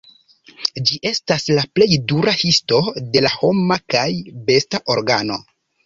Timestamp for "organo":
4.99-5.45